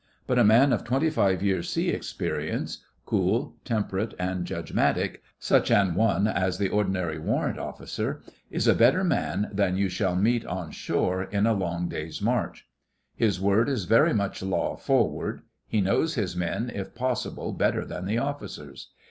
[0.25, 6.25] But a man of twenty five years' sea experience—cool, temperate, and judgmatic, such an one
[6.27, 11.45] as the ordinary Warrant Officer—is a better man than you shall meet on shore in
[11.45, 12.67] a long day's march.
[13.15, 15.41] His word is very much law forward.
[15.67, 18.89] He knows his men, if possible, better than the officers.